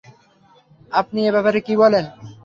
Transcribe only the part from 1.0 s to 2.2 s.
আপনি এ ব্যাপারে কী বলেন?